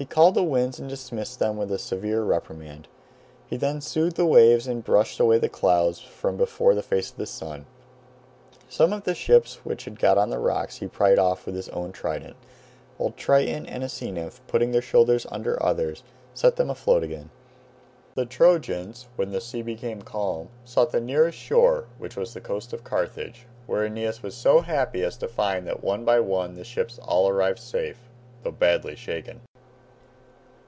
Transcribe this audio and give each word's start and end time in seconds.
He 0.00 0.06
called 0.06 0.34
the 0.34 0.42
winds 0.42 0.80
and 0.80 0.88
dismissed 0.88 1.40
them 1.40 1.58
with 1.58 1.70
a 1.70 1.78
severe 1.78 2.22
reprimand. 2.22 2.88
He 3.46 3.58
then 3.58 3.82
soothed 3.82 4.16
the 4.16 4.24
waves, 4.24 4.66
and 4.66 4.82
brushed 4.82 5.20
away 5.20 5.36
the 5.36 5.50
clouds 5.50 5.98
from 6.00 6.38
before 6.38 6.74
the 6.74 6.82
face 6.82 7.10
of 7.10 7.18
the 7.18 7.26
sun. 7.26 7.66
Some 8.66 8.94
of 8.94 9.04
the 9.04 9.14
ships 9.14 9.56
which 9.62 9.84
had 9.84 9.98
got 9.98 10.16
on 10.16 10.30
the 10.30 10.38
rocks 10.38 10.78
he 10.78 10.86
pried 10.88 11.18
off 11.18 11.44
with 11.44 11.54
his 11.54 11.68
own 11.68 11.92
trident, 11.92 12.36
while 12.96 13.10
Triton 13.10 13.66
and 13.66 13.84
a 13.84 13.90
sea 13.90 14.10
nymph, 14.10 14.40
putting 14.46 14.70
their 14.72 14.80
shoulders 14.80 15.26
under 15.30 15.62
others, 15.62 16.02
set 16.32 16.56
them 16.56 16.70
afloat 16.70 17.02
again. 17.02 17.28
The 18.14 18.24
Trojans, 18.24 19.06
when 19.16 19.32
the 19.32 19.40
sea 19.42 19.60
became 19.60 20.00
calm, 20.00 20.48
sought 20.64 20.92
the 20.92 21.00
nearest 21.02 21.36
shore, 21.36 21.88
which 21.98 22.16
was 22.16 22.32
the 22.32 22.40
coast 22.40 22.72
of 22.72 22.84
Carthage, 22.84 23.46
where 23.66 23.84
Aeneas 23.84 24.22
was 24.22 24.34
so 24.34 24.60
happy 24.62 25.04
as 25.04 25.18
to 25.18 25.28
find 25.28 25.66
that 25.66 25.84
one 25.84 26.06
by 26.06 26.20
one 26.20 26.54
the 26.54 26.64
ships 26.64 26.98
all 27.02 27.28
arrived 27.28 27.58
safe, 27.58 27.98
though 28.42 28.50
badly 28.50 28.96
shaken. 28.96 29.42